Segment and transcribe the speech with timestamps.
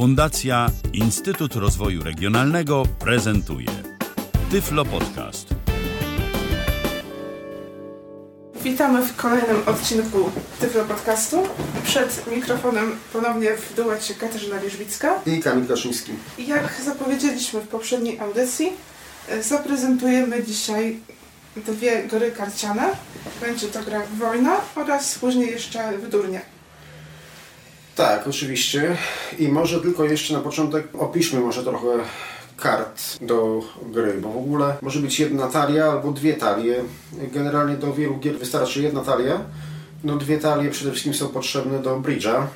[0.00, 3.66] Fundacja Instytut Rozwoju Regionalnego prezentuje
[4.50, 5.48] Tyflo Podcast.
[8.62, 11.42] Witamy w kolejnym odcinku Tyflo Podcastu.
[11.84, 15.20] Przed mikrofonem ponownie w duecie Katarzyna Wierzbicka.
[15.26, 16.12] I Kamil Kaszyński.
[16.38, 18.72] I Jak zapowiedzieliśmy w poprzedniej audycji,
[19.28, 21.00] e, zaprezentujemy dzisiaj
[21.56, 22.90] dwie gry karciane.
[23.40, 26.59] Będzie to gra Wojna oraz później jeszcze Wydurnie.
[28.00, 28.96] Tak, oczywiście.
[29.38, 31.86] I może tylko jeszcze na początek opiszmy może trochę
[32.56, 36.84] kart do gry, bo w ogóle może być jedna talia albo dwie talie.
[37.32, 39.40] Generalnie do wielu gier wystarczy jedna talia.
[40.04, 42.46] No dwie talie przede wszystkim są potrzebne do bridge'a,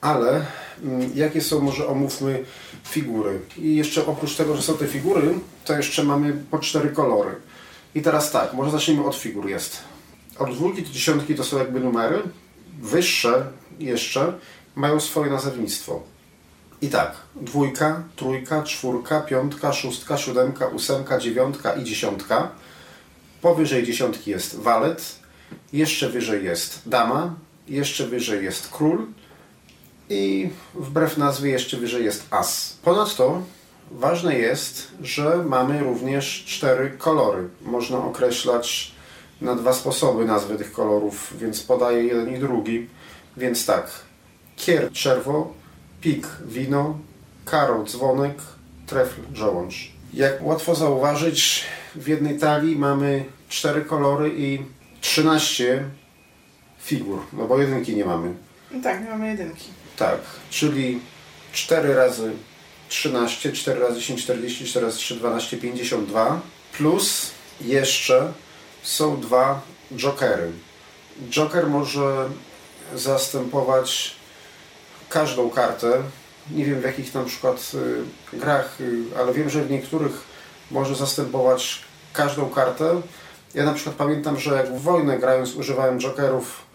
[0.00, 0.44] ale
[0.84, 2.44] mm, jakie są, może omówmy
[2.88, 3.40] figury.
[3.58, 7.30] I jeszcze oprócz tego, że są te figury, to jeszcze mamy po cztery kolory.
[7.94, 9.76] I teraz tak, może zacznijmy od figur jest.
[10.38, 12.22] Od dwójki do dziesiątki to są jakby numery.
[12.80, 13.46] Wyższe
[13.78, 14.32] jeszcze
[14.78, 16.02] mają swoje nazewnictwo.
[16.82, 22.50] I tak, dwójka, trójka, czwórka, piątka, szóstka, siódemka, ósemka, dziewiątka i dziesiątka.
[23.42, 25.18] Powyżej dziesiątki jest walet,
[25.72, 27.34] jeszcze wyżej jest dama,
[27.68, 29.06] jeszcze wyżej jest król
[30.10, 32.76] i wbrew nazwie jeszcze wyżej jest as.
[32.82, 33.42] Ponadto
[33.90, 37.48] ważne jest, że mamy również cztery kolory.
[37.62, 38.92] Można określać
[39.40, 42.88] na dwa sposoby nazwy tych kolorów, więc podaję jeden i drugi.
[43.36, 44.07] Więc tak,
[44.58, 45.54] kier czerwo,
[46.00, 46.98] pik wino,
[47.44, 48.38] karo dzwonek,
[48.86, 49.92] trefl żołądź.
[50.14, 51.64] Jak łatwo zauważyć,
[51.94, 54.58] w jednej talii mamy cztery kolory i
[55.00, 55.84] 13
[56.82, 58.34] figur, no bo jedynki nie mamy.
[58.70, 59.68] No tak, nie mamy jedynki.
[59.96, 60.20] Tak,
[60.50, 61.00] czyli
[61.52, 62.32] 4 razy
[62.88, 66.40] 13, 4 razy 10, 40, 4 razy 3, 12, 52.
[66.76, 68.32] Plus jeszcze
[68.82, 69.60] są dwa
[69.96, 70.52] jokery.
[71.30, 72.28] Joker może
[72.94, 74.17] zastępować
[75.08, 76.02] każdą kartę.
[76.50, 77.72] Nie wiem w jakich na przykład
[78.34, 80.12] y, grach, y, ale wiem, że w niektórych
[80.70, 83.00] może zastępować każdą kartę.
[83.54, 86.68] Ja na przykład pamiętam, że jak w wojnę grając używałem jokerów,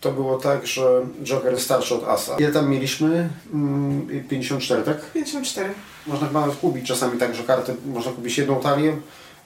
[0.00, 2.36] to było tak, że joker wystarczy od asa.
[2.38, 3.28] Ile tam mieliśmy?
[3.52, 5.12] Mm, 54, tak?
[5.12, 5.74] 54.
[6.06, 8.96] Można chyba nawet kupić czasami tak, że karty można kupić jedną talię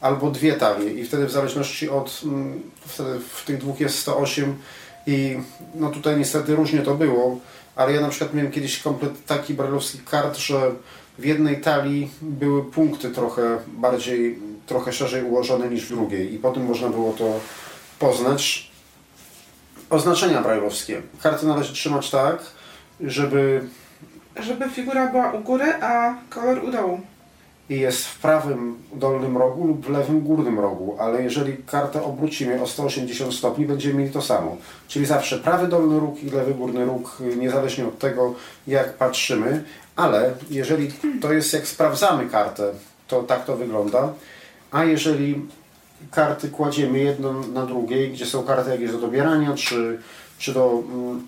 [0.01, 4.57] albo dwie talie i wtedy w zależności od, mm, wtedy w tych dwóch jest 108
[5.07, 5.39] i
[5.75, 7.39] no tutaj niestety różnie to było,
[7.77, 10.71] ale ja na przykład miałem kiedyś komplet taki brajlowski kart, że
[11.19, 16.65] w jednej talii były punkty trochę bardziej, trochę szerzej ułożone niż w drugiej i potem
[16.67, 17.41] można było to
[17.99, 18.73] poznać.
[19.91, 21.03] Oznaczenia brajlowskie.
[21.23, 22.43] Karty należy trzymać tak,
[23.01, 23.69] żeby
[24.37, 27.01] Żeby figura była u góry, a kolor u dołu.
[27.69, 32.63] I jest w prawym dolnym rogu lub w lewym górnym rogu, ale jeżeli kartę obrócimy
[32.63, 34.57] o 180 stopni, będziemy mieli to samo.
[34.89, 38.35] Czyli zawsze prawy dolny róg i lewy górny róg, y, niezależnie od tego,
[38.67, 39.65] jak patrzymy,
[39.97, 40.91] ale jeżeli
[41.21, 42.73] to jest jak sprawdzamy kartę,
[43.09, 44.13] to tak to wygląda,
[44.71, 45.47] a jeżeli
[46.11, 49.99] karty kładziemy jedną na drugiej, gdzie są karty jakieś do dobierania, czy,
[50.39, 51.27] czy do, mm,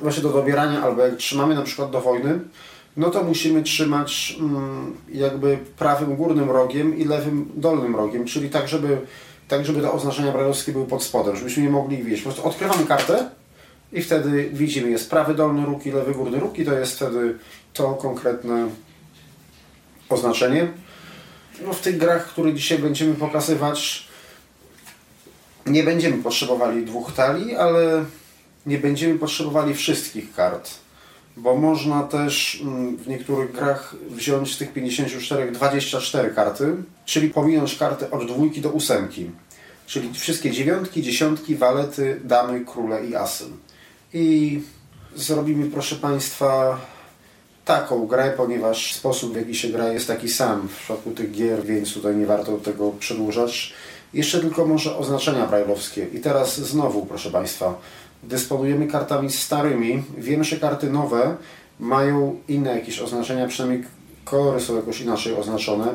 [0.00, 2.40] właśnie do dobierania, albo jak trzymamy na przykład do wojny,
[2.96, 8.68] no to musimy trzymać mm, jakby prawym górnym rogiem i lewym dolnym rogiem, czyli tak,
[8.68, 8.98] żeby,
[9.48, 12.20] tak, żeby te oznaczenia brajlowskie były pod spodem, żebyśmy nie mogli ich widzieć.
[12.20, 13.30] Po prostu odkrywamy kartę
[13.92, 17.38] i wtedy widzimy, jest prawy dolny róg i lewy górny róg i to jest wtedy
[17.72, 18.68] to konkretne
[20.08, 20.68] oznaczenie.
[21.66, 24.08] No w tych grach, które dzisiaj będziemy pokazywać,
[25.66, 28.04] nie będziemy potrzebowali dwóch talii, ale
[28.66, 30.70] nie będziemy potrzebowali wszystkich kart,
[31.36, 37.76] bo można też mm, w niektórych grach wziąć z tych 54 24 karty, czyli pominąć
[37.78, 39.30] karty od dwójki do ósemki,
[39.86, 43.44] czyli wszystkie dziewiątki, dziesiątki, walety, damy, króle i asy.
[44.12, 44.60] I
[45.16, 46.80] zrobimy, proszę Państwa,
[47.64, 51.64] taką grę, ponieważ sposób w jaki się gra jest taki sam w przypadku tych gier,
[51.64, 53.74] więc tutaj nie warto tego przedłużać.
[54.14, 56.06] Jeszcze tylko może oznaczenia brajlowskie.
[56.12, 57.74] I teraz znowu, proszę Państwa,
[58.28, 60.02] dysponujemy kartami starymi.
[60.18, 61.36] Wiem, że karty nowe
[61.80, 63.84] mają inne jakieś oznaczenia, przynajmniej
[64.24, 65.86] kolory są jakoś inaczej oznaczone.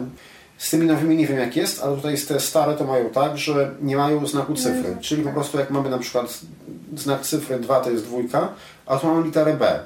[0.58, 3.72] Z tymi nowymi nie wiem jak jest, ale tutaj te stare to mają tak, że
[3.82, 4.98] nie mają znaku cyfry.
[5.02, 6.40] Czyli po prostu jak mamy na przykład
[6.96, 8.50] znak cyfry 2 to jest dwójka,
[8.86, 9.80] a tu mamy literę B.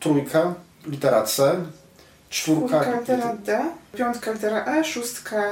[0.00, 0.54] Trójka,
[0.86, 1.56] litera C,
[2.30, 3.60] czwórka, Czwórka litera D,
[3.96, 5.42] piątka litera E, szóstka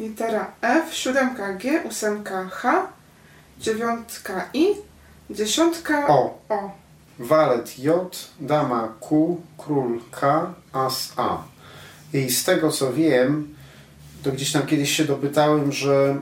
[0.00, 2.86] litera F, siódemka G, ósemka H,
[3.58, 4.66] dziewiątka I,
[5.30, 6.38] dziesiątka O.
[6.48, 6.70] O.
[7.18, 11.42] walet J, dama Q, król K, as A.
[12.12, 13.54] I z tego co wiem,
[14.22, 16.16] to gdzieś tam kiedyś się dopytałem, że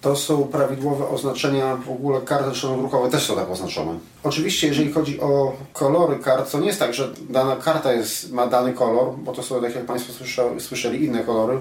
[0.00, 3.98] To są prawidłowe oznaczenia, w ogóle karty szanowruchowe też są tak oznaczone.
[4.22, 8.46] Oczywiście, jeżeli chodzi o kolory kart, to nie jest tak, że dana karta jest, ma
[8.46, 10.12] dany kolor, bo to są, tak jak Państwo
[10.58, 11.58] słyszeli, inne kolory,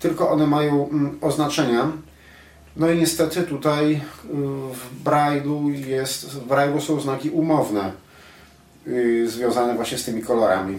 [0.00, 1.92] tylko one mają mm, oznaczenia.
[2.76, 4.00] No i niestety tutaj y,
[4.74, 7.92] w Braille'u jest, w Braille'u są znaki umowne
[8.86, 10.78] y, związane właśnie z tymi kolorami.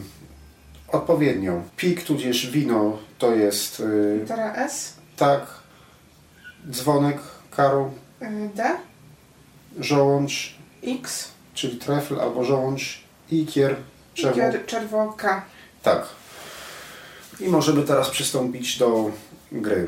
[0.87, 1.61] Odpowiednio.
[1.77, 5.45] Pik tudzież wino to jest y, Litera S, tak,
[6.71, 7.17] dzwonek,
[7.51, 7.91] karu,
[8.55, 8.77] D,
[9.79, 13.75] żołądź, X, czyli trefl albo żołądź, ikier,
[14.13, 14.31] czerwo.
[14.31, 15.45] Ikier, czerwo, K.
[15.83, 16.05] Tak.
[17.39, 19.11] I możemy teraz przystąpić do
[19.51, 19.87] gry.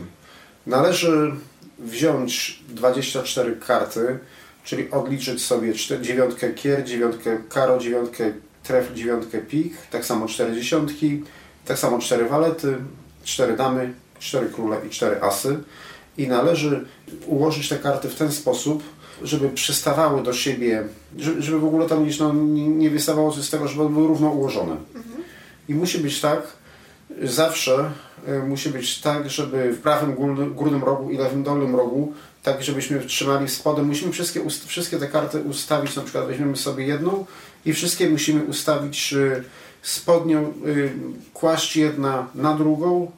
[0.68, 1.32] Należy
[1.80, 4.20] wziąć 24 karty,
[4.64, 8.34] czyli odliczyć sobie czte- dziewiątkę kier, dziewiątkę karo, dziewiątkę
[8.64, 11.24] trefl, dziewiątkę pik, tak samo cztery dziesiątki,
[11.66, 12.78] tak samo cztery walety,
[13.24, 15.60] cztery damy, cztery króle i cztery asy.
[16.18, 16.86] I należy
[17.26, 18.84] ułożyć te karty w ten sposób,
[19.24, 20.84] żeby przystawały do siebie,
[21.18, 24.30] żeby, w ogóle tam gdzieś no, nie wystawało coś z tego, żeby one były równo
[24.30, 24.75] ułożone.
[25.70, 26.42] I musi być tak,
[27.24, 27.92] zawsze
[28.48, 30.16] musi być tak, żeby w prawym
[30.56, 32.13] górnym, rogu i lewym dolnym rogu,
[32.44, 37.25] tak żebyśmy trzymali spodem, musimy wszystkie, wszystkie te karty ustawić, na przykład weźmiemy sobie jedną
[37.66, 39.44] i wszystkie musimy ustawić y,
[39.81, 40.92] spodnią, y,
[41.33, 43.12] kłaść jedna na drugą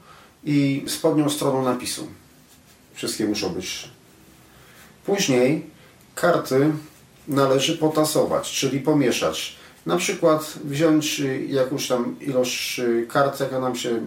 [0.44, 2.08] i spodnią stroną napisu.
[2.94, 3.90] Wszystkie muszą być.
[5.06, 5.66] Później
[6.16, 6.72] karty
[7.28, 9.56] należy potasować, czyli pomieszać.
[9.86, 14.00] Na przykład wziąć jakąś tam ilość kart, jaka nam się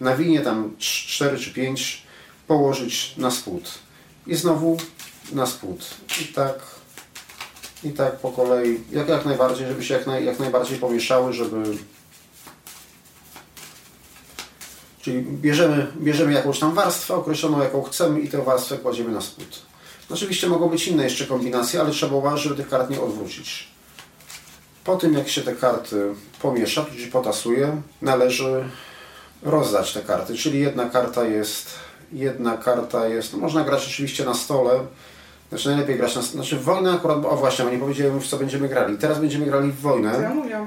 [0.00, 2.02] nawinie, tam 4 czy 5,
[2.46, 3.70] położyć na spód.
[4.26, 4.76] I znowu
[5.32, 5.84] na spód.
[6.22, 6.58] I tak,
[7.84, 11.62] i tak po kolei, jak, jak najbardziej, żeby się jak, naj, jak najbardziej pomieszały, żeby...
[15.00, 19.62] Czyli bierzemy, bierzemy jakąś tam warstwę określoną, jaką chcemy i tę warstwę kładziemy na spód.
[20.10, 23.68] Oczywiście mogą być inne jeszcze kombinacje, ale trzeba uważać, żeby tych kart nie odwrócić.
[24.84, 28.64] Po tym, jak się te karty pomiesza, czyli potasuje, należy
[29.42, 30.34] rozdać te karty.
[30.34, 31.70] Czyli jedna karta jest,
[32.12, 34.80] jedna karta jest, no można grać oczywiście na stole,
[35.48, 38.36] znaczy najlepiej grać na znaczy w wojnę akurat, o właśnie, bo nie powiedziałem już co
[38.36, 38.98] będziemy grali.
[38.98, 40.28] Teraz będziemy grali w To ja wojnę.
[40.34, 40.66] mówię.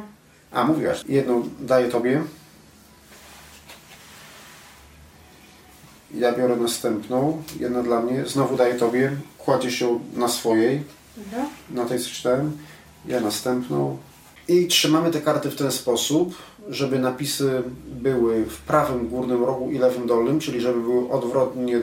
[0.52, 1.02] A, mówiłaś.
[1.08, 2.24] Jedną daję Tobie.
[6.14, 10.84] Ja biorę następną, jedna dla mnie, znowu daję Tobie, kładzie się na swojej,
[11.18, 11.46] Dobra.
[11.70, 12.58] na tej co czytałem,
[13.06, 13.98] ja następną.
[14.48, 16.36] I trzymamy te karty w ten sposób,
[16.72, 21.82] żeby napisy były w prawym górnym rogu i lewym dolnym, czyli żeby były odwrotnie,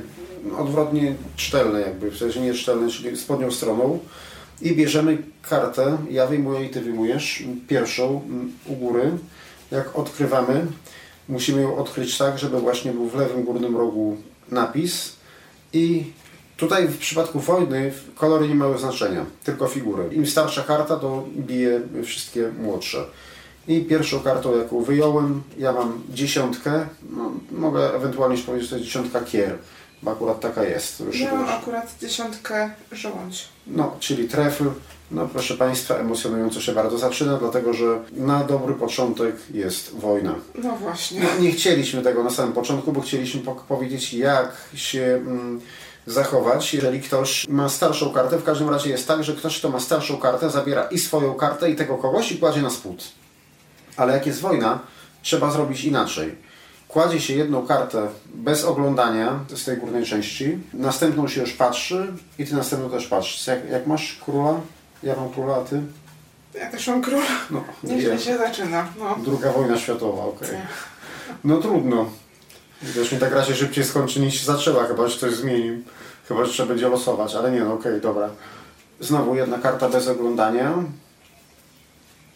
[0.58, 3.98] odwrotnie cztelne jakby, w sensie nie cztelne, czyli spodnią stroną.
[4.62, 9.10] I bierzemy kartę, ja wyjmuję i Ty wyjmujesz, pierwszą mm, u góry.
[9.70, 10.66] Jak odkrywamy,
[11.28, 14.16] musimy ją odkryć tak, żeby właśnie był w lewym górnym rogu
[14.50, 15.12] napis
[15.72, 16.04] i
[16.58, 20.08] Tutaj w przypadku wojny kolory nie mają znaczenia, tylko figury.
[20.12, 23.04] Im starsza karta, to bije wszystkie młodsze.
[23.68, 26.86] I pierwszą kartą, jaką wyjąłem, ja mam dziesiątkę.
[27.10, 29.58] No, mogę ewentualnie powiedzieć, że to jest dziesiątka kier,
[30.02, 31.00] bo akurat taka jest.
[31.00, 33.48] Już Ja mam akurat dziesiątkę żołądź.
[33.66, 34.64] no, czyli trefl.
[35.10, 40.34] No proszę Państwa, emocjonująco się bardzo zaczyna, dlatego że na dobry początek jest wojna.
[40.62, 41.20] No właśnie.
[41.20, 45.60] No, nie chcieliśmy tego na samym początku, bo chcieliśmy po- powiedzieć, jak się mm,
[46.06, 48.38] zachować, jeżeli ktoś ma starszą kartę.
[48.38, 51.70] W każdym razie jest tak, że ktoś, kto ma starszą kartę, zabiera i swoją kartę,
[51.70, 53.04] i tego kogoś i kładzie na spód.
[53.98, 54.78] Ale jak jest wojna,
[55.22, 56.34] trzeba zrobić inaczej.
[56.88, 62.46] Kładzie się jedną kartę bez oglądania z tej górnej części, następną się już patrzy i
[62.46, 63.46] ty następną też patrzysz.
[63.46, 64.60] Jak, jak masz króla?
[65.02, 65.82] Ja mam króla, a ty?
[66.54, 67.26] Ja też mam króla.
[67.50, 68.86] No, Nieźle się zaczyna.
[68.98, 69.16] No.
[69.24, 70.48] Druga wojna światowa, okej.
[70.48, 70.58] Tak.
[71.44, 72.06] No trudno.
[73.12, 75.82] Mi ta gra się szybciej skończy niż się zaczęła, chyba że coś zmienił.
[76.28, 78.28] Chyba, że trzeba będzie losować, ale nie, no okej, dobra.
[79.00, 80.74] Znowu jedna karta bez oglądania.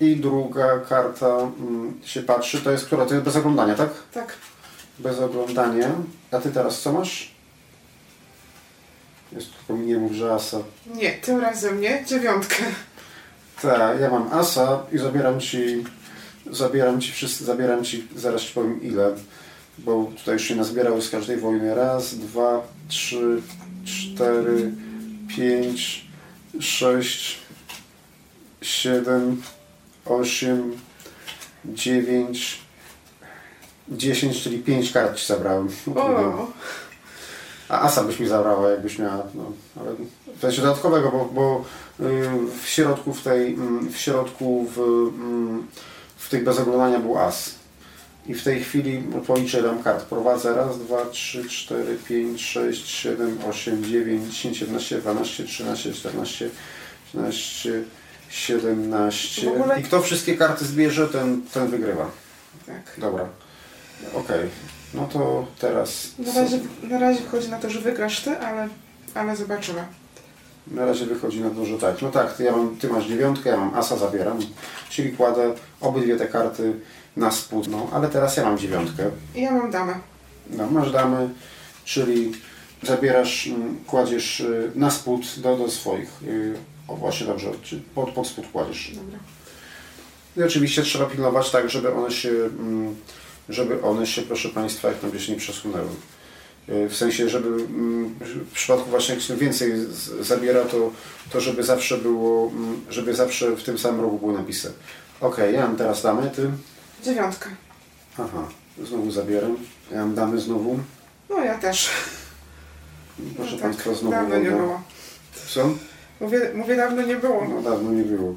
[0.02, 3.06] I druga karta mm, się patrzy, to jest która?
[3.06, 3.90] To jest bez oglądania, tak?
[4.12, 4.36] Tak.
[4.98, 5.90] Bez oglądania.
[6.30, 7.34] A ty teraz co masz?
[9.32, 10.58] Jest tylko nie mów, że asa.
[10.94, 12.04] Nie, tym razem nie.
[12.06, 12.64] Dziewiątkę.
[13.62, 15.84] Tak, ja mam asa i zabieram ci,
[16.50, 19.14] zabieram ci wszyscy, zabieram ci, zaraz ci powiem ile,
[19.78, 21.74] bo tutaj już się nazbierały z każdej wojny.
[21.74, 23.42] Raz, dwa, trzy,
[23.84, 24.72] cztery,
[25.36, 26.06] pięć,
[26.60, 27.38] sześć,
[28.62, 29.42] siedem,
[30.06, 30.72] osiem,
[31.64, 32.60] dziewięć,
[33.88, 35.68] dziesięć, czyli pięć kart ci zabrałem.
[35.96, 36.48] O,
[37.68, 39.90] A asa byś mi zabrała, jakbyś miała, no, ale
[40.36, 41.64] w sensie dodatkowego, bo, bo
[42.06, 42.28] y,
[42.62, 45.66] w środku w tej, mm, w środku w, mm,
[46.16, 47.54] w tych bez oglądania był as.
[48.26, 50.04] I w tej chwili policzę nam kart.
[50.04, 56.50] Prowadzę raz, dwa, trzy, cztery, pięć, sześć, siedem, osiem, dziewięć, dziesięć, jedenaście, dwanaście, trzynaście, czternaście,
[57.12, 57.82] piętnaście,
[58.32, 59.50] siedemnaście.
[59.50, 62.10] W ogóle- I kto wszystkie karty zbierze, ten, ten wygrywa.
[62.66, 62.82] Tak.
[62.98, 63.24] Dobra.
[64.14, 64.48] Okej.
[64.94, 66.08] No to teraz.
[66.18, 68.68] Na razie, na razie wychodzi na to, że wygrasz ty, ale,
[69.14, 69.84] ale zobaczymy.
[70.66, 72.02] Na razie wychodzi na to, że tak.
[72.02, 74.38] No tak, ty, ja mam, ty masz dziewiątkę, ja mam asa, zabieram.
[74.90, 76.72] Czyli kładę obydwie te karty
[77.16, 77.68] na spód.
[77.68, 79.10] No, ale teraz ja mam dziewiątkę.
[79.34, 79.94] I ja mam damę.
[80.50, 81.28] No, masz damy,
[81.84, 82.32] czyli
[82.82, 86.10] zabierasz, mm, kładziesz y, na spód do, do swoich.
[86.92, 87.50] O właśnie dobrze,
[87.94, 88.90] pod, pod spód kładziesz.
[88.94, 89.18] Dobra.
[90.36, 92.96] I oczywiście trzeba pilnować tak, żeby one się, mm,
[93.48, 95.88] żeby one się, proszę Państwa, jak najbliżej nie przesunęły.
[96.68, 99.72] Y, W sensie, żeby mm, w przypadku właśnie jak się więcej
[100.20, 100.90] zabiera, to,
[101.30, 104.72] to żeby zawsze było, mm, żeby zawsze w tym samym rogu były napisy.
[105.20, 106.50] Ok, ja mam teraz damy, ty?
[107.04, 107.50] Dziewiątka.
[108.18, 108.48] Aha,
[108.84, 109.56] znowu zabieram.
[109.92, 110.78] Ja mam damy znowu.
[111.30, 111.88] No ja też.
[113.36, 114.82] Proszę no Państwa, znowu Dawno nie było.
[115.46, 115.70] Co?
[116.22, 117.44] Mówię, mówię dawno nie było.
[117.48, 118.34] No dawno nie było.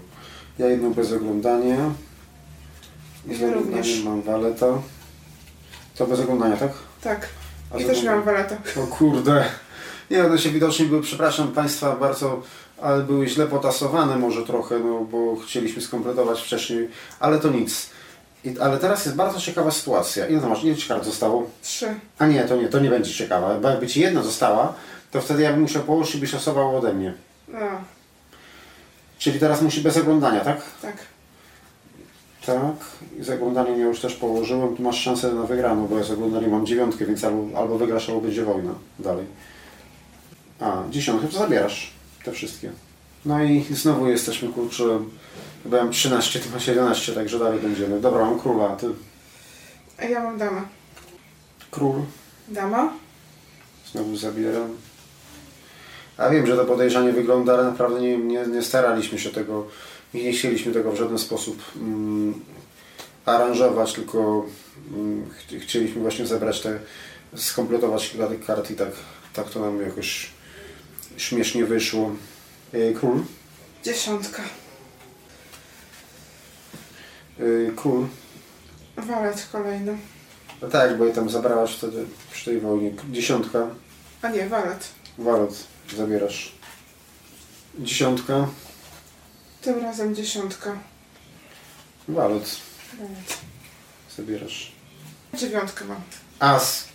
[0.60, 1.78] Ja jedną bez oglądania.
[3.28, 4.04] I Ja również.
[4.04, 4.68] mam waleta.
[5.98, 6.72] To bez oglądania, tak?
[7.02, 7.28] Tak.
[7.74, 8.58] A I też to- miałam waletę.
[8.84, 9.46] O kurde.
[10.12, 12.42] Nie, one się widocznie były, przepraszam Państwa bardzo,
[12.82, 16.90] ale były źle potasowane może trochę, no bo chcieliśmy skompletować wcześniej,
[17.20, 17.90] ale to nic.
[18.44, 20.28] I, ale teraz jest bardzo ciekawa sytuacja.
[20.28, 20.64] Ile to masz?
[20.64, 21.50] Ile ci kart zostało?
[21.62, 21.88] Trzy.
[22.20, 23.60] A nie, to nie, to nie będzie ciekawe.
[23.62, 24.74] Bo jakby ci jedna została,
[25.12, 27.14] to wtedy ja bym musiał położyć i byś losował ode mnie.
[27.48, 27.82] No,
[29.18, 30.62] Czyli teraz musi bez oglądania, tak?
[30.82, 30.96] tak.
[32.46, 32.76] Tak.
[33.20, 34.76] I z oglądaniem ja już też położyłem.
[34.76, 38.10] Tu masz szansę na wygraną, bo ja z oglądaniem mam dziewiątkę, więc albo, albo wygrasz,
[38.10, 38.72] albo będzie wojna.
[39.00, 39.26] Dalej.
[40.60, 41.92] A, dziesiątkę to zabierasz.
[42.24, 42.72] Te wszystkie.
[43.26, 45.00] No i znowu jesteśmy, kurczę,
[45.64, 48.02] chyba mam 13, ty masz 11, także dalej będziemy.
[48.02, 48.88] Dobra, mam króla, a ty?
[49.98, 50.62] A ja mam damę.
[51.72, 52.02] Król.
[52.48, 52.94] Dama.
[53.92, 54.70] Znowu zabieram.
[56.18, 59.68] A wiem, że to podejrzanie wygląda, ale naprawdę nie, nie, nie staraliśmy się tego,
[60.14, 62.34] nie chcieliśmy tego w żaden sposób mm,
[63.26, 64.46] aranżować, tylko
[64.94, 66.80] mm, ch- chcieliśmy właśnie zebrać te,
[67.36, 68.90] skompletować kilka tych kart i tak,
[69.34, 70.30] tak to nam jakoś
[71.18, 72.12] śmiesznie wyszło.
[72.74, 73.22] E, Król.
[73.84, 74.42] Dziesiątka.
[77.40, 78.06] E, Król.
[78.98, 79.98] Walet kolejny.
[80.62, 82.92] No tak, bo je tam zabrałaś wtedy przy tej wojnie.
[83.12, 83.68] Dziesiątka.
[84.22, 84.90] A nie, walet.
[85.18, 85.54] Walot.
[85.98, 86.52] Zabierasz.
[87.80, 88.48] Dziesiątka.
[89.62, 90.78] Tym razem dziesiątka.
[92.08, 92.56] Walot.
[94.18, 94.72] Zabierasz.
[95.34, 96.02] Dziewiątkę mam.
[96.40, 96.86] As.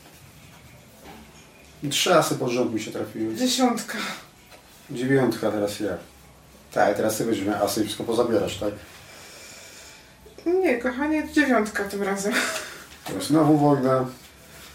[1.91, 3.35] Trzy asy pod rząd mi się trafiły.
[3.35, 3.99] Dziesiątka.
[4.91, 5.97] Dziewiątka teraz ja.
[6.73, 8.75] Tak, teraz ty będziesz miał asy i wszystko pozabierasz, tak?
[10.47, 12.33] Nie, kochanie, dziewiątka tym razem.
[13.05, 14.07] To jest Znowu wojna.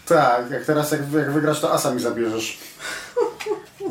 [0.06, 2.58] Tak, jak teraz jak, jak wygrasz, to asa mi zabierzesz.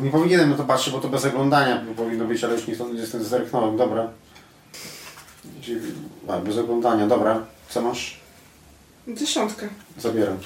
[0.00, 3.24] Nie powinienem na to patrzeć, bo to bez oglądania powinno być, ale już nie jestem
[3.24, 3.76] zerknąłem.
[3.76, 4.10] Dobra.
[6.28, 7.46] A, bez oglądania, dobra.
[7.68, 8.20] Co masz?
[9.08, 9.68] Dziesiątkę.
[9.98, 10.38] Zabieram.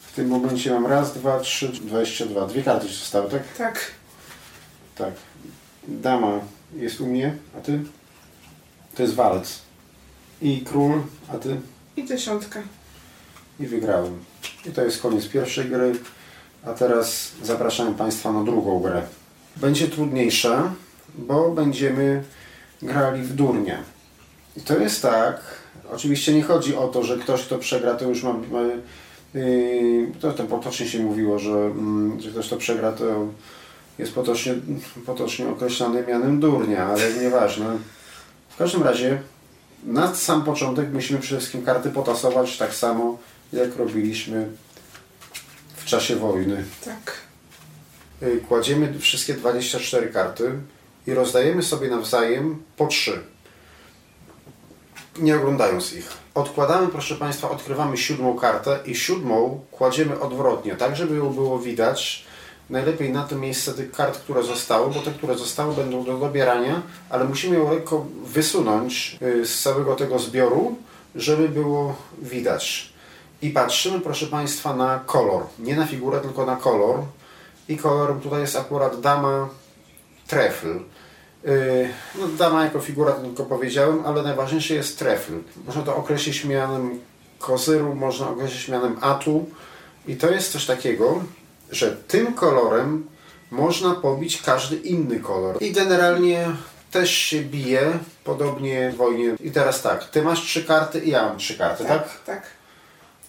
[0.00, 2.46] W tym momencie mam raz, dwa, trzy, dwadzieścia dwa.
[2.46, 3.42] Dwie karty ci zostały, tak?
[3.58, 3.80] Tak.
[4.96, 5.12] Tak.
[5.88, 6.40] Dama
[6.76, 7.80] jest u mnie, a ty?
[8.94, 9.60] To jest walec.
[10.42, 11.02] I król,
[11.34, 11.60] a ty?
[11.96, 12.62] I dziesiątka.
[13.60, 14.24] I wygrałem.
[14.66, 15.92] I to jest koniec pierwszej gry.
[16.66, 19.02] A teraz zapraszam Państwa na drugą grę.
[19.56, 20.72] Będzie trudniejsza,
[21.14, 22.22] bo będziemy
[22.82, 23.78] grali w durnie.
[24.56, 25.40] I to jest tak,
[25.92, 28.34] oczywiście nie chodzi o to, że ktoś kto przegra to już ma...
[29.34, 33.26] yy, to, to potocznie się mówiło, że, mm, że ktoś kto przegra to
[33.98, 34.54] jest potocznie,
[35.06, 37.78] potocznie określany mianem durnia, ale nieważne.
[38.48, 39.22] W każdym razie
[39.84, 43.18] na sam początek musimy przede wszystkim karty potasować tak samo,
[43.52, 44.48] jak robiliśmy
[45.84, 46.64] w czasie wojny.
[46.84, 47.12] Tak.
[48.22, 50.52] Y, Kładziemy wszystkie 24 karty
[51.06, 53.20] i rozdajemy sobie nawzajem po 3.
[55.18, 56.08] Nie oglądając ich.
[56.34, 62.24] Odkładamy, proszę Państwa, odkrywamy siódmą kartę i siódmą kładziemy odwrotnie, tak żeby ją było widać.
[62.70, 66.82] Najlepiej na to miejsce tych kart, które zostały, bo te, które zostały będą do dobierania,
[67.10, 70.76] ale musimy ją lekko wysunąć y, z całego tego zbioru,
[71.14, 72.93] żeby było widać.
[73.44, 75.42] I patrzymy, proszę Państwa, na kolor.
[75.58, 77.00] Nie na figurę, tylko na kolor.
[77.68, 79.48] I kolorem tutaj jest akurat dama
[80.26, 80.68] trefl.
[81.44, 85.32] Yy, no, dama jako figura tylko powiedziałem, ale najważniejszy jest trefl.
[85.66, 87.00] Można to określić mianem
[87.38, 89.46] kozyru, można określić mianem atu.
[90.06, 91.22] I to jest coś takiego,
[91.70, 93.06] że tym kolorem
[93.50, 95.56] można pobić każdy inny kolor.
[95.62, 96.46] I generalnie
[96.90, 97.92] też się bije,
[98.24, 99.36] podobnie w wojnie.
[99.40, 102.22] I teraz tak, ty masz trzy karty i ja mam trzy karty, tak?
[102.26, 102.63] Tak.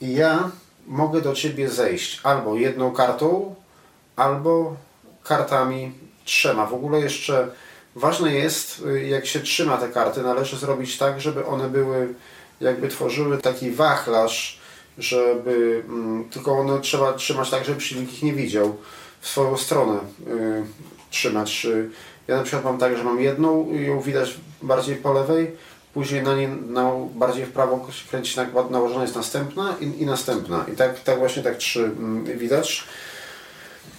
[0.01, 0.51] I ja
[0.87, 3.55] mogę do Ciebie zejść albo jedną kartą,
[4.15, 4.75] albo
[5.23, 5.91] kartami
[6.25, 6.65] trzema.
[6.65, 7.47] W ogóle jeszcze
[7.95, 12.13] ważne jest, y, jak się trzyma te karty, należy zrobić tak, żeby one były,
[12.61, 14.59] jakby tworzyły taki wachlarz,
[14.97, 18.77] żeby mm, tylko one trzeba trzymać tak, żeby przeciwnik ich nie widział
[19.21, 20.63] w swoją stronę y,
[21.09, 21.65] trzymać.
[21.65, 21.89] Y,
[22.27, 25.51] Ja na przykład mam tak, że mam jedną, ją widać bardziej po lewej,
[25.95, 30.05] później na niej na, bardziej w prawo się kręci nakład, nałożona jest następna i, i
[30.05, 30.65] następna.
[30.73, 32.83] I tak, tak właśnie tak trzy mm, widać.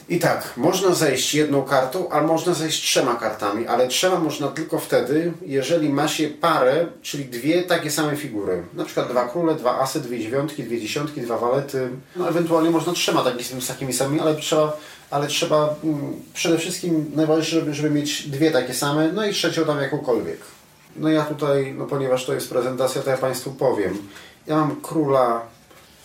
[0.08, 4.78] I tak, można zejść jedną kartą, ale można zejść trzema kartami, ale trzema można tylko
[4.78, 8.62] wtedy, jeżeli ma się parę, czyli dwie takie same figury.
[8.74, 11.88] Na przykład dwa króle, dwa asy, dwie dziewiątki, dwie dziesiątki, dwa walety.
[12.16, 14.76] No ewentualnie można trzema takimi, takimi samymi, ale trzeba,
[15.10, 19.64] ale trzeba mm, przede wszystkim najważniejsze, żeby, żeby mieć dwie takie same, no i trzecią
[19.64, 20.55] tam jakąkolwiek.
[20.98, 24.08] No ja tutaj, no ponieważ to jest prezentacja, to ja Państwu powiem.
[24.46, 25.42] Ja mam króla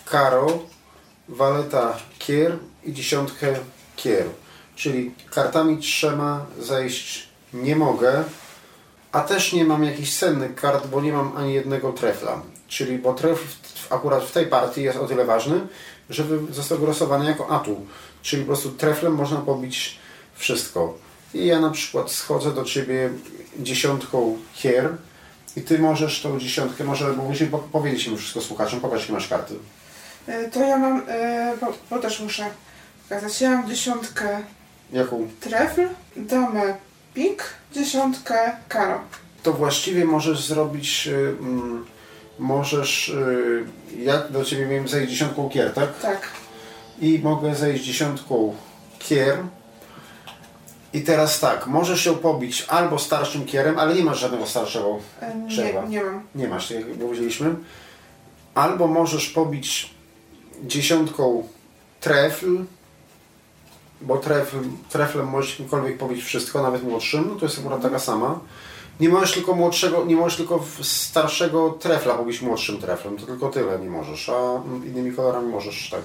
[0.04, 0.46] karo,
[1.28, 3.46] waleta kier i dziesiątkę
[3.96, 4.24] kier.
[4.76, 8.24] Czyli kartami trzema zejść nie mogę,
[9.12, 12.42] a też nie mam jakichś cennych kart, bo nie mam ani jednego trefla.
[12.68, 13.44] Czyli, bo trefl
[13.74, 15.60] w- akurat w tej partii jest o tyle ważny,
[16.10, 17.86] żeby został wylosowany jako atu.
[18.22, 19.98] Czyli po prostu treflem można pobić
[20.34, 20.94] wszystko.
[21.34, 23.10] I ja na przykład schodzę do Ciebie
[23.58, 24.88] dziesiątką kier
[25.56, 29.12] i Ty możesz tą dziesiątkę, może, bo musimy po- powiedzieć im wszystko słuchaczom, pokaż jakie
[29.12, 29.54] masz karty.
[30.28, 31.02] Y, To ja mam,
[31.60, 32.46] bo, bo też muszę
[33.08, 33.40] pokazać.
[33.40, 34.40] Ja mam dziesiątkę
[34.92, 35.28] Jaką?
[35.40, 36.74] trefl, damę
[37.14, 39.00] pik, dziesiątkę karo.
[39.42, 41.84] to właściwie możesz zrobić, y, mm,
[42.38, 43.64] możesz, y,
[43.98, 45.98] ja do Ciebie miałem zejść dziesiątką kier, tak?
[46.00, 46.20] Tak.
[47.00, 48.54] I mogę zejść dziesiątką
[48.98, 49.36] kier.
[50.94, 55.56] I teraz tak, możesz ją pobić albo starszym kierem, ale nie masz żadnego starszego Y,
[55.56, 56.22] Nie, nie mam.
[56.34, 57.54] Nie masz, tak jak powiedzieliśmy.
[58.54, 59.94] Albo możesz pobić
[60.62, 61.48] dziesiątką
[62.00, 62.64] trefl,
[64.00, 64.56] bo trefl,
[64.88, 68.38] treflem możesz kimkolwiek pobić wszystko, nawet młodszym, no to jest akurat taka sama.
[69.00, 73.78] Nie możesz tylko młodszego, nie możesz tylko starszego trefla pobić młodszym treflem, to tylko tyle
[73.78, 76.02] nie możesz, a innymi kolorami możesz tak.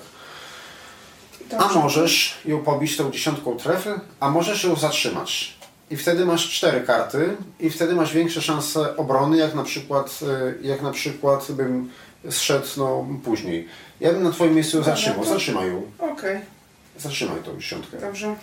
[1.55, 1.79] A Dobrze.
[1.79, 5.57] możesz ją pobić tą dziesiątką trefy, a możesz ją zatrzymać.
[5.91, 10.19] I wtedy masz cztery karty i wtedy masz większe szanse obrony, jak na przykład,
[10.61, 11.89] y, jak na przykład bym
[12.29, 13.67] zszedł no, później.
[13.99, 15.19] Ja bym na Twoim miejscu ją zatrzymał.
[15.23, 15.81] to- Zatrzymaj ją.
[15.99, 16.39] Okej,
[16.97, 17.97] Zatrzymaj tą dziesiątkę.
[17.97, 18.35] dobrze.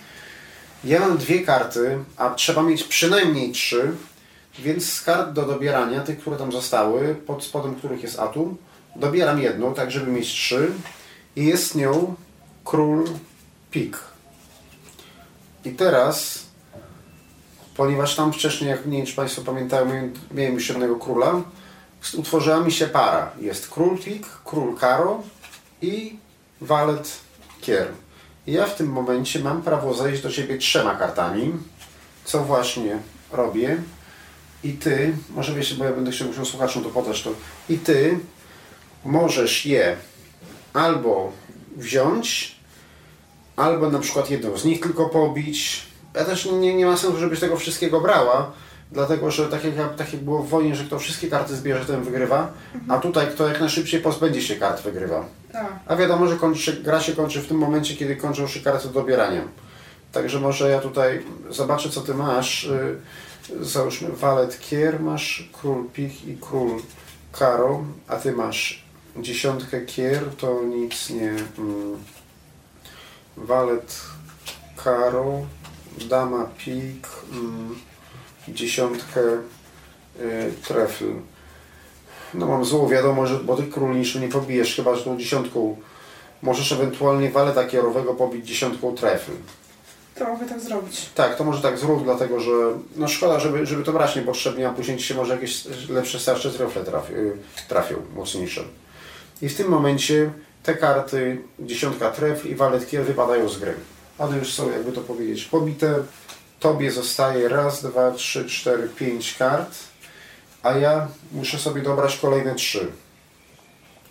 [0.83, 3.91] Ja mam dwie karty, a trzeba mieć przynajmniej trzy,
[4.59, 8.57] więc z kart do dobierania, tych, które tam zostały, pod spodem których jest atum,
[8.95, 10.71] dobieram jedną, tak żeby mieć trzy
[11.35, 12.15] i jest nią
[12.65, 13.03] król
[13.71, 13.97] pik.
[15.65, 16.45] I teraz,
[17.77, 19.85] ponieważ tam wcześniej, jak nie wiem czy Państwo pamiętają,
[20.31, 21.41] miałem- już jednego króla,
[22.17, 23.31] utworzyła mi się para.
[23.41, 25.23] Jest król pik, król karo
[25.81, 26.17] i
[26.61, 27.11] walet
[27.61, 27.87] kier.
[28.47, 31.53] I ja w tym momencie mam prawo zejść do Ciebie trzema kartami,
[32.25, 32.97] co właśnie
[33.31, 33.77] robię.
[34.63, 37.29] I Ty, może wiesz, bo ja będę chciał musiał słuchaczom to podać, to
[37.69, 38.19] i Ty
[39.05, 39.97] możesz je
[40.73, 41.31] albo
[41.77, 42.54] wziąć,
[43.55, 45.85] albo na przykład jedną z nich tylko pobić.
[46.13, 48.51] Ja też nie, nie ma sensu, żebyś tego wszystkiego brała,
[48.91, 52.03] dlatego że tak jak, tak jak było w wojnie, że kto wszystkie karty zbierze, ten
[52.03, 52.51] wygrywa,
[52.89, 55.25] a tutaj kto jak najszybciej pozbędzie się kart, wygrywa.
[55.53, 58.87] A, A wiadomo, że kończy, gra się kończy w tym momencie, kiedy kończą się karty
[58.87, 59.41] do dobierania.
[60.11, 62.63] Także może ja tutaj zobaczę, co ty masz.
[62.63, 62.97] Y,
[63.61, 66.81] Załóżmy, walet kier, masz król pik i król
[67.31, 68.83] karo, a ty masz
[69.17, 71.29] dziesiątkę kier, to nic nie...
[71.57, 71.97] Mm,
[73.37, 74.01] walet
[74.83, 75.45] karo,
[76.09, 77.75] dama pik, mm,
[78.47, 79.21] dziesiątkę
[80.19, 81.05] y, trefl.
[82.33, 85.77] No mam złą wiadomo, że, bo tych król niższy nie pobijesz, chyba że tą dziesiątką
[86.41, 89.31] możesz ewentualnie waleta kierowego pobić dziesiątką trefl.
[90.15, 91.09] to mogę tak zrobić.
[91.15, 92.51] Tak, to może tak zrób, dlatego że
[92.95, 96.51] no szkoda, żeby, żeby to brać niepotrzebnie, a później ci się może jakieś lepsze, starsze
[96.51, 98.63] trefle trafi, y, trafią, mocniejsze.
[99.41, 100.31] I w tym momencie
[100.65, 103.73] te karty, dziesiątka trefl i walet kier wypadają z gry.
[104.19, 105.95] One już są, jakby to powiedzieć, pobite.
[106.59, 109.75] Tobie zostaje raz, dwa, trzy, cztery, pięć kart,
[110.63, 112.87] a ja muszę sobie dobrać kolejne trzy.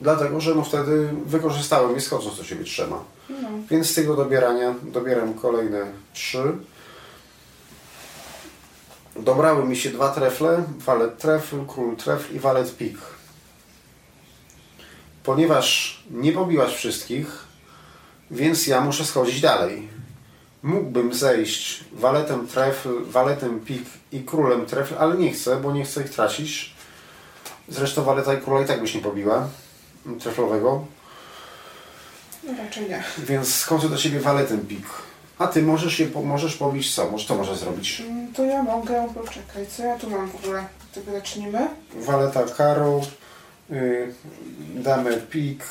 [0.00, 3.04] Dlatego, że no wtedy wykorzystałem je schodząc do Ciebie trzema.
[3.30, 3.48] No.
[3.70, 6.52] Więc z tego dobierania dobieram kolejne trzy.
[9.16, 12.98] Dobrały mi się dwa trefle, walet trefl, król trefl i walet pik.
[15.24, 17.44] Ponieważ nie pobiłaś wszystkich,
[18.30, 19.88] więc ja muszę schodzić dalej.
[20.62, 26.02] Mógłbym zejść waletem trefl, waletem pik i królem trefl, ale nie chcę, bo nie chcę
[26.02, 26.74] ich tracić.
[27.68, 29.48] Zresztą waleta i króla i tak byś nie pobiła
[30.20, 30.84] treflowego.
[32.44, 33.02] No raczej nie.
[33.18, 34.86] Więc skończę do ciebie waletem pik.
[35.38, 37.10] A ty możesz je, możesz powiedzieć co?
[37.10, 38.00] Może to możesz zrobić?
[38.00, 40.64] Mm, To ja mogę, poczekaj, co ja tu mam w ogóle?
[40.94, 41.68] Tego zacznijmy.
[41.96, 43.00] Waleta karo,
[44.74, 45.64] damę pik,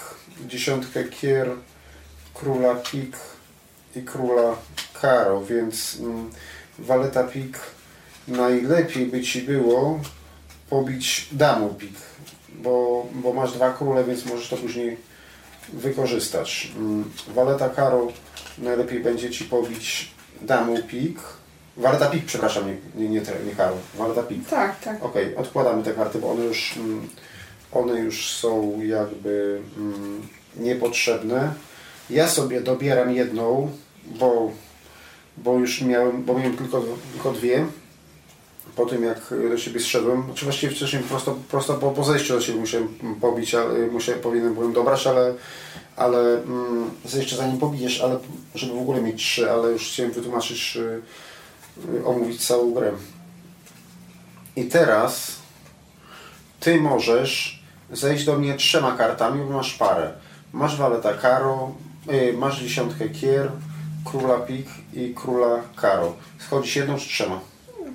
[0.47, 1.49] dziesiątkę kier,
[2.33, 3.17] króla pik
[3.95, 4.55] i króla
[5.01, 6.29] karo, więc mm,
[6.79, 7.59] waleta pik
[8.27, 9.99] najlepiej by ci było
[10.69, 11.93] pobić damą pik,
[12.49, 14.97] bo, bo masz dwa króle, więc możesz to później
[15.73, 16.71] wykorzystać.
[16.77, 18.07] Mm, Waleta karo
[18.57, 21.19] najlepiej będzie ci pobić damą pik.
[21.77, 23.75] Waleta pik, przepraszam, nie, nie, nie, nie karo.
[23.95, 24.49] Waleta pik.
[24.49, 25.03] Tak, tak.
[25.03, 27.09] Okej, odkładamy te karty, bo one już, mm,
[27.73, 30.21] one już są jakby mm,
[30.57, 31.53] niepotrzebne.
[32.09, 33.71] Ja sobie dobieram jedną,
[34.05, 34.51] bo,
[35.37, 36.83] bo już miałem, bo miałem tylko,
[37.13, 37.65] tylko dwie.
[38.75, 42.41] Po tym jak do siebie zszedłem, czy właściwie wcześniej prosto, prosto po, po zejściu do
[42.41, 42.87] siebie musiałem
[43.21, 45.33] pobić, ale musiałem, powinienem byłem dobrać, ale,
[45.95, 48.19] ale mm, zejście zanim pobijesz, ale
[48.55, 51.01] żeby w ogóle mieć trzy, ale już chciałem wytłumaczyć, y,
[51.99, 52.91] y, omówić całą grę.
[54.55, 55.35] I teraz
[56.59, 57.62] ty możesz
[57.93, 60.11] zejść do mnie trzema kartami, bo masz parę.
[60.53, 61.71] Masz waleta karo,
[62.13, 63.51] y, masz dziesiątkę kier,
[64.05, 66.15] króla pik i króla karo.
[66.39, 67.39] Schodzisz jedną czy trzema?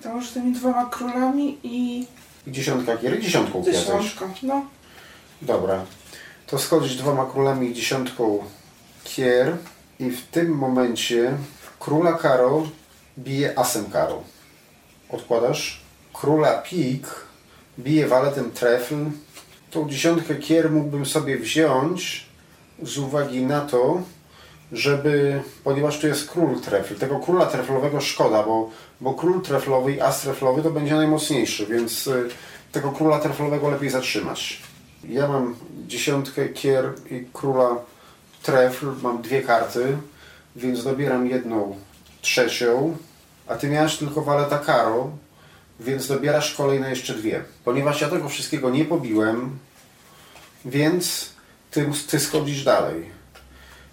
[0.03, 2.07] To może tymi dwoma królami i
[2.47, 3.87] I dziesiątka kier i dziesiątką kier zejść.
[3.89, 4.31] dziesiątką.
[4.43, 4.63] No,
[5.43, 5.85] Dobra.
[6.47, 8.45] To schodzisz dwoma królami i dziesiątką
[9.05, 9.57] kier
[10.01, 11.33] i w tym momencie
[11.81, 12.63] króla karo
[13.19, 14.23] bije asem karo.
[15.11, 15.81] Odkładasz.
[16.13, 17.07] Króla pik
[17.79, 18.95] bije waletem trefl.
[19.71, 22.27] Tą dziesiątkę kier mógłbym sobie wziąć
[22.83, 24.03] z uwagi na to,
[24.73, 30.01] żeby, ponieważ tu jest król trefl, tego króla treflowego szkoda, bo, bo król treflowy i
[30.01, 32.29] as treflowy to będzie najmocniejszy, więc y,
[32.73, 34.63] tego króla treflowego lepiej zatrzymać.
[35.05, 37.77] Ja mam dziesiątkę kier i króla
[38.43, 39.97] trefl, mam dwie karty,
[40.57, 41.77] więc dobieram jedną
[42.21, 42.97] trzecią,
[43.47, 45.11] a ty miałeś tylko waleta karo,
[45.81, 47.45] więc dobierasz kolejne jeszcze dwie.
[47.64, 49.59] Ponieważ ja tego wszystkiego nie pobiłem,
[50.64, 51.33] więc
[51.71, 53.19] ty, ty schodzisz dalej.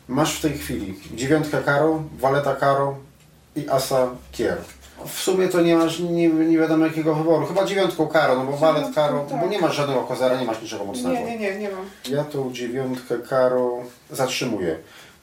[0.08, 2.98] Masz w tej chwili dziewiątka karo, waleta karo
[3.56, 4.58] i asa kier.
[5.08, 7.46] W sumie to nie masz nie, nie wiadomo jakiego wyboru.
[7.46, 9.42] Chyba dziewiątką karo, no bo walet karo, tak.
[9.42, 11.16] bo nie masz żadnego kozara, nie masz niczego mocnego.
[11.16, 11.86] nie, nie, nie, nie mam.
[12.10, 13.78] Ja tą dziewiątkę karo
[14.12, 14.78] zatrzymuję.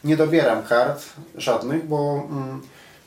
[0.04, 1.02] Nie dobieram kart
[1.36, 2.62] żadnych, bo mm,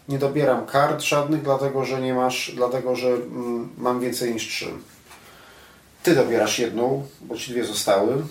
[0.10, 4.68] nie dobieram kart żadnych, dlatego że nie masz, dlatego że mm, mam więcej niż trzy.
[6.04, 8.24] Ty dobierasz jedną, bo ci dwie zostały.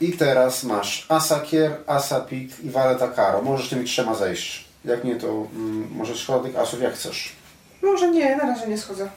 [0.00, 3.42] I teraz masz asa kier, asa pik i waleta karo.
[3.42, 4.64] Możesz tymi trzema zejść.
[4.84, 7.32] Jak nie, to mm, możesz tych asów jak chcesz.
[7.82, 9.08] Może nie, na razie nie schodzę.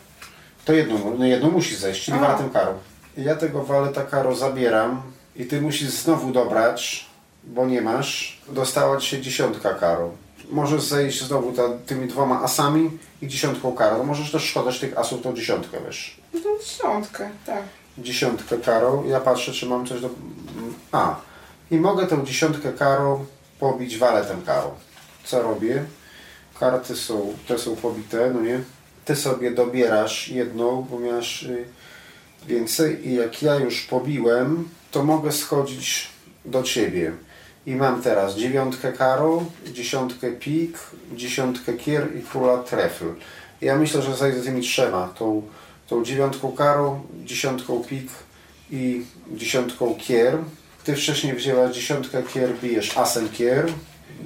[0.65, 2.27] To jedną, no jedną musisz zejść, czyli Aha.
[2.27, 2.73] waletem karo.
[3.17, 5.01] Ja tego waleta karo zabieram
[5.35, 7.05] i ty musisz znowu dobrać,
[7.43, 8.41] bo nie masz.
[8.49, 10.11] Dostała ci się dziesiątka karo.
[10.49, 12.89] Możesz zejść znowu ta, tymi dwoma asami
[13.21, 13.97] i dziesiątką karo.
[13.97, 16.21] No możesz też szkodać tych asów tą dziesiątkę, wiesz.
[16.33, 17.63] No dziesiątkę, tak.
[17.97, 19.03] Dziesiątkę karo.
[19.07, 20.09] Ja patrzę, czy mam coś do...
[20.91, 21.15] A.
[21.71, 23.25] I mogę tę dziesiątkę karo
[23.59, 24.75] pobić waletem karo.
[25.23, 25.83] Co robię?
[26.59, 28.59] Karty są, te są pobite, no nie?
[29.05, 31.65] Ty sobie dobierasz jedną, bo miałeś y,
[32.47, 36.07] więcej i jak ja już pobiłem, to mogę schodzić
[36.45, 37.11] do Ciebie.
[37.67, 40.77] I mam teraz dziewiątkę karo, dziesiątkę pik,
[41.15, 43.05] dziesiątkę kier i króla trefl.
[43.61, 45.07] Ja myślę, że zajdę tymi trzema.
[45.07, 45.41] Tą,
[45.87, 48.09] tą dziewiątką karo, dziesiątką pik
[48.71, 50.37] i dziesiątką kier.
[50.83, 53.65] Ty wcześniej wzięłaś dziesiątkę kier, bijesz asem kier.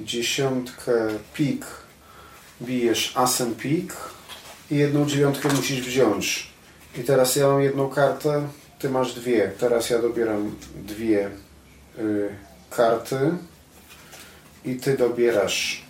[0.04, 0.92] Dziesiątkę
[1.34, 1.66] pik,
[2.60, 3.92] bijesz asem pik.
[4.70, 6.52] I jedną dziewiątkę musisz wziąć.
[6.98, 9.52] I teraz ja mam jedną kartę, ty masz dwie.
[9.58, 10.54] Teraz ja dobieram
[10.86, 11.30] dwie
[11.98, 13.18] y, karty
[14.64, 15.82] i ty dobierasz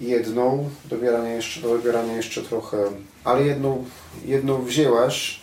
[0.00, 2.76] jedną, dobieranie jeszcze, dobieranie jeszcze trochę,
[3.24, 3.84] ale jedną,
[4.24, 5.40] jedną wzięłaś,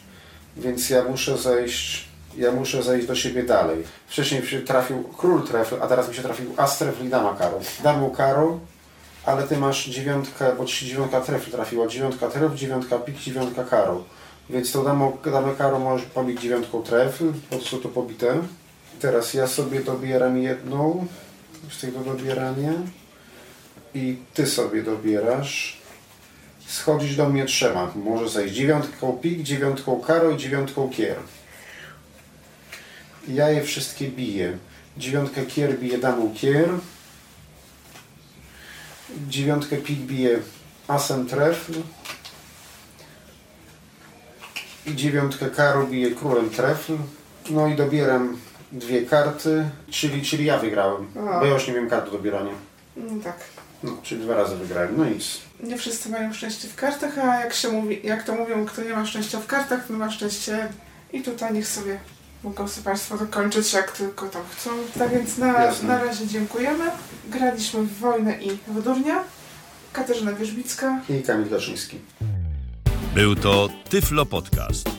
[0.58, 3.84] więc ja muszę zejść, ja muszę zejść do siebie dalej.
[4.08, 7.60] Wcześniej się trafił król trefl, a teraz mi się trafił as i dama karo.
[7.84, 8.60] Damą karo,
[9.26, 14.04] ale ty masz dziewiątkę, bo ci dziewiątka trefl trafiła, dziewiątka trefl, dziewiątka pik, dziewiątka karo.
[14.50, 18.38] Więc tą damą, damę karo możesz pobić dziewiątką trefl, po co to pobite.
[19.00, 21.08] Teraz ja sobie dobieram jedną
[21.72, 22.74] z tego dobierania
[23.94, 25.78] i ty sobie dobierasz.
[26.68, 27.92] Schodzisz do mnie trzema.
[27.96, 31.16] Może zejść dziewiątką pik, dziewiątką karo i dziewiątką kier.
[33.28, 34.58] Ja je wszystkie biję.
[34.98, 36.70] Dziewiątkę kier bije damą kier.
[39.28, 40.40] Dziewiątkę pik bije
[40.88, 41.74] asem trefl.
[44.86, 46.98] I dziewiątkę karo bije królem trefl.
[47.50, 48.38] No i dobieram
[48.72, 51.40] dwie karty, czyli, czyli ja wygrałem, A.
[51.40, 52.52] bo ja już nie wiem karty dobierania.
[52.98, 53.38] No tak.
[53.84, 55.40] No, czyli dwa razy wygrałem, no nic.
[55.64, 58.94] Nie wszyscy mają szczęście w kartach, a jak się mówi, jak to mówią, kto nie
[58.94, 60.70] ma szczęścia w kartach, to ma szczęście
[61.14, 62.00] i tutaj niech sobie
[62.44, 64.70] mogą sobie Państwo dokończyć jak tylko tam chcą.
[65.00, 65.88] Tak więc na, Jasne.
[65.88, 66.84] na razie dziękujemy.
[67.30, 69.24] Graliśmy w Wojnę i w Durnia.
[69.94, 71.02] Katarzyna Wierzbicka.
[71.10, 72.00] I Kamil Daszyński.
[73.16, 74.99] Był to Tyflo Podcast.